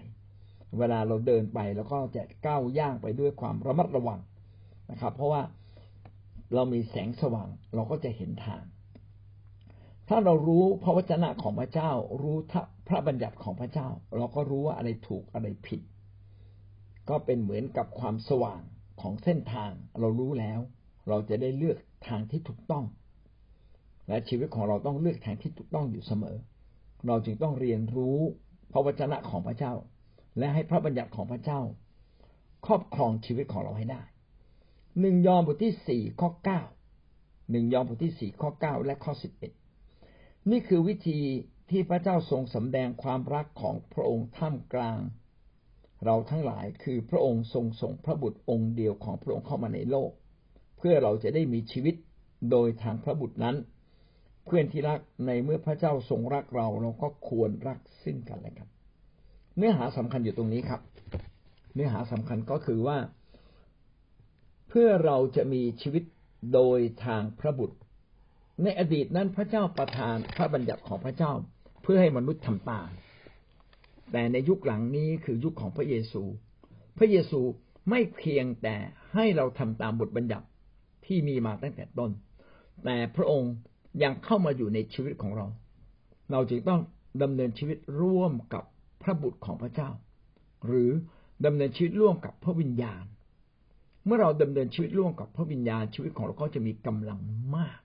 [0.77, 4.19] เวลาเราเดินไปแล้วก็จะก้าวย่างไปด้วยความระมัดระวัง
[4.91, 5.41] นะครับ เพราะว่า
[6.53, 8.63] เรามีแสงสว่าง เราก็จะเห็นทาง
[10.09, 11.91] ถ้าเรารู้พระวจนะของพระเจ้า
[12.21, 12.35] รู้
[12.87, 15.81] พระบัญญัติของพระเจ้า เราก็รู้ว่าอะไรถูกอะไรผิด
[17.09, 18.61] ก็เป็นเหมือนกับความสว่าง
[19.01, 20.59] ของเส้นทางเรารู้แล้ว
[21.07, 22.85] เราจะได้เลือกทางที่ถูกต้อง
[24.07, 26.38] และชีวิตของเราต้องเลือกทางที่ถูกต้องอยู่เสมอ
[27.07, 28.19] เราจึงต้องเรียนรู้
[28.71, 29.73] พระวจนะของพระเจ้า
[30.38, 31.62] และให้พระบัญญัติของพระเจ้า
[32.65, 34.03] ครอบครองชีวิตของเราให้ได้
[34.99, 36.62] หนึ่งยอห์นบทที่สี่ข้อเก้า
[37.51, 39.51] หนึ่งยอห์นบทที่สี่ข้อเก้าและข้อสิบเอ็ด
[40.49, 41.19] นี่คือวิธี
[41.69, 44.99] ที่พระเจ้าทรงสำแดงความรักของพระองค์ท่ามกลาง
[46.05, 50.12] เราทั้งหลายคือพระองค์ทรงส่งพระบุตรองค์เดียวของพระองค์เข้ามาในโลก
[50.77, 51.95] เพื่อเราจะได้มีชีวิต
[52.51, 53.55] โดยทางพระบุตรนั้น
[54.45, 58.67] เพื่อนที่รักในเมื่อพระเจ้าทรงรักเราเราก็ควรรักซึ่งกันและกัน
[59.57, 60.81] เนื้อหาสำคัญอยู่ตรงนี้ครับ
[61.73, 62.97] เนื้อหาสำคัญก็คือว่า
[64.69, 66.03] เพื่อเราจะมีชีวิต
[66.53, 67.77] โดยทางพระบุตร
[68.63, 71.31] ในอดีตนั้นพระเจ้าประทานพระบัญญัติของพระเจ้า
[71.83, 72.89] เพื่อให้มนุษย์ทำตาม
[74.11, 76.23] แต่ในยุคหลังนี้คือยุคของพระเยซู
[76.97, 77.41] พระเยซู
[77.89, 78.75] ไม่เพียงแต่
[79.13, 80.47] ให้เราทำตามบทบัญญัติ
[81.05, 82.11] ที่มีมาตั้งแต่ต้น
[82.83, 83.53] แต่พระองค์
[84.03, 85.45] ยังเข้ามาอยู่ในชีวิตของเรา
[86.31, 86.81] เราจึงต้อง
[87.23, 88.63] ดำเนินชีวิตร่วมกับ
[89.01, 89.89] พระบุตรของพระเจ้า
[90.67, 90.91] หรือ
[91.45, 93.03] ดำเนินชีวิตร่วมกับพระวิญญาณ
[94.05, 97.19] เมื่อเราดำเนินชีวิตร่วมกับพระวิญญาณชีวิตของเราก็จะมีกำลัง
[97.55, 97.79] มาก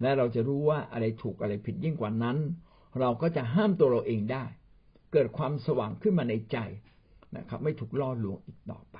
[0.00, 2.36] และเราจะรู้ว่าอะไรถูกอะไรผิดยิ่งกว่านั้น
[3.00, 4.44] เราก็จะห้ามตัวเราเองได้
[5.12, 6.58] เกิดความสว่างขึ้นมาในใจ
[7.36, 8.96] นะครับ ไม่ถูกล่อลวงอีกต่อไป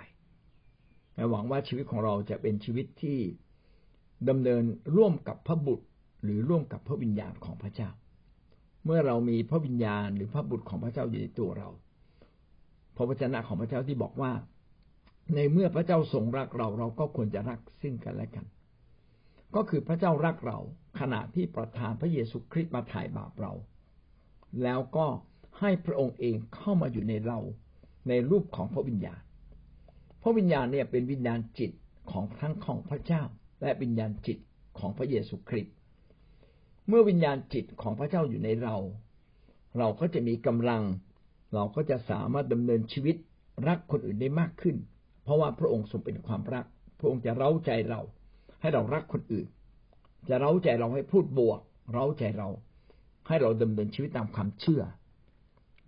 [1.30, 3.18] หวังว่าชีวิตของเราจะเป็นชีวิตที่
[4.28, 4.64] ดำเนิน
[4.96, 5.86] ร่วมกับพระบุตร
[6.24, 7.90] หรือร่วมกับพระวิญญาณของพระเจ้า
[8.84, 11.68] เมื่อเรามีพระวิญญาณหรือพระบุตรของพระเจ้าอยู่ในตัวเรา
[12.96, 14.32] พระวจนะของพระเจ้าที่บอกว่า
[15.34, 18.46] ในเมื่อพระเจ้าทรงรักเราเราก็ควรจะรักซึ่งกันและกัน
[19.54, 20.58] ก็คือพระเจ้ารักเรา
[21.00, 23.52] ขณะที่ประทานพระเยซูคริสต์มาถ่ายบาปเรา
[24.62, 25.06] แล้วก็
[25.62, 27.38] ให้พระองค์เองเข้ามาอยู่ในเรา
[28.08, 29.20] ในรูปของพระวิญญาณ
[30.22, 31.70] พระวิญญาณเนี่ยเป็นวิญญาณจิต
[32.10, 33.22] ของทั้งของพระเจ้า
[33.60, 34.38] และวิญญาณจิต
[34.78, 35.74] ของพระเยซูคริสต์
[36.88, 38.76] เมื่อวิญญาณจิตของพระเจ้าอยู่ในเรา
[39.78, 40.82] เราก็จะมีกำลัง
[41.54, 43.16] เราก็จะสามารถดำเนินชีวิต
[43.68, 44.76] รักคนอื่นได้มากขึ้น
[45.24, 46.64] เพราะว่าพระองค์ทรงเป็นความรัก
[46.98, 48.00] พระองค์จะเร้าใจเรา
[48.60, 49.46] ให้เรารักคนอื่น
[50.28, 51.60] จะเร้าใจเราให้พูดบวก
[51.92, 52.48] เร้าใจเรา
[53.26, 54.82] ให้เราดำเนินชีวิตตามความเชื่อ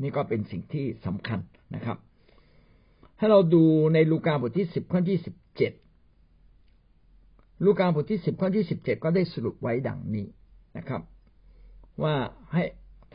[0.02, 1.38] นี่ก็เป็นสิ่งที่สำคัญ
[1.74, 1.98] นะครับ
[3.18, 5.72] ให้เราดูในลูกาบทที่สิบข้อที่สิบเจ็ด
[7.64, 10.26] ลูกาบทที่สิบข้อที่สิบเจ็ดก็ได้สรุปไว้ดังนี้
[10.76, 11.02] นะครับ
[12.02, 12.14] ว่า
[12.52, 12.62] ให้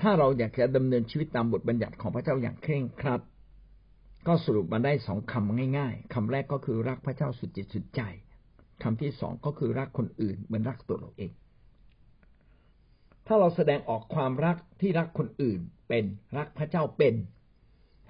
[0.01, 3.21] ถ้าเราอยากจะดำเนินชีวิตตามบทบัญญัติของพระเจ้าอย่างเคร่งครัด
[4.27, 8.01] ก็สรุปมาได้สองคำง่าย ๆคำแรกก็คือรักพระเจ้าสุดจิตสุดใจ
[8.83, 11.31] คำที่สองก็คือรักคนอื่นเหมือนรักตัวเราเอง
[13.27, 16.03] ถ้าเราแสดงออกความรักที่รักคนอื่น เป็น
[16.37, 17.15] รักพระเจ้าเป็น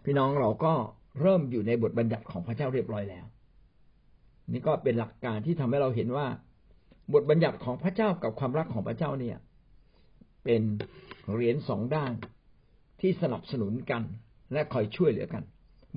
[0.06, 0.74] พี่น้องเราก็
[1.22, 3.26] เริ่มอยู่ในบทบัญญัติของพระเจ้าเรียบร้อยแล้ว
[4.52, 6.28] นี่ก็เป็นหลักการที่ทำให้เราเห็นว่า
[7.14, 9.38] บทบัญญัติของพระเจ้ากับความรักของพระเจ้าเนี่ย
[10.44, 10.62] เป็น
[11.34, 12.12] เหรียญสองด้าน
[13.02, 14.04] ที่สนับสนุนกัน
[14.54, 15.44] และคอยช่วยเหลือกัน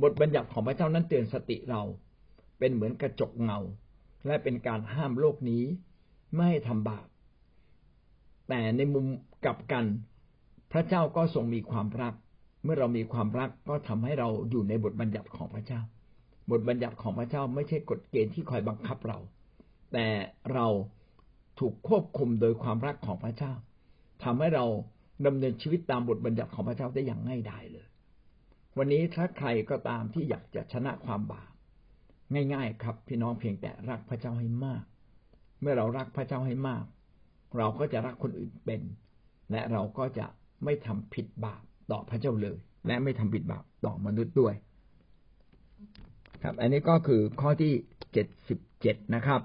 [0.03, 1.83] บทบัญญัติของพระเจ้านั้นเตือนสติเรา
[2.59, 3.59] เป็นเหมือนกระจกเงา
[4.27, 5.65] และเป็นการห้ามโลกนี้
[6.35, 7.07] ไม่ให้ทำบาป
[8.49, 9.07] แต่ในมุม
[9.45, 9.85] กลับกัน
[10.73, 12.15] พระเจ้าก็ทรงมีความรัก
[12.65, 15.81] เมื่อเรามีความรักก็ทำให้เราอยู่ในบทบัญญัติของพระเจ้า
[16.51, 19.19] บทบัญญัติของพระเจ้าไม่ใช่กฎเกณฑ์ที่คอยบังคับเรา
[19.93, 20.07] แต่
[20.53, 20.67] เรา
[21.59, 23.53] ถูกควบคุมโดยความรักของพระเจ้า
[24.25, 24.65] ทำให้เรา
[25.27, 27.87] ดำเนินชีวิตตามบทบัญญัติของพระเจ้าได้อย่างง่ายดายเลย
[28.79, 31.51] วันนี้ถ้าใครก็ตามที่อยากจะชนะความบาป
[32.55, 34.85] ง่าย ๆ ครับ พี่น้องเพียงแต่รักพระเจ้าให้มาก
[35.61, 36.85] เมื่อเรารักพระเจ้าให้มาก
[37.59, 38.81] เราก็จะรักคนอื่นเป็น
[39.51, 40.27] และเราก็จะ
[40.65, 44.55] ไม่ทำผิดบาปต่อพระเจ้าเลย และไม่ทำผิดบาปต่อมนุษย์ด้วย
[46.43, 47.73] ครับ อันนี้ก็คือข้อที่
[48.13, 49.41] เจ็ดสิบเจ็ดนะครับ